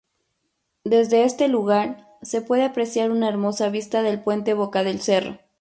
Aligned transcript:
Desde 0.83 1.25
este 1.25 1.47
lugar, 1.47 2.07
se 2.23 2.41
puede 2.41 2.63
apreciar 2.63 3.11
una 3.11 3.29
hermosa 3.29 3.69
vista 3.69 4.01
del 4.01 4.19
"Puente 4.19 4.55
Boca 4.55 4.83
del 4.83 4.99
Cerro". 4.99 5.37